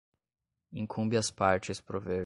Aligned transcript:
incumbe 0.73 1.15
às 1.15 1.29
partes 1.29 1.79
prover 1.79 2.19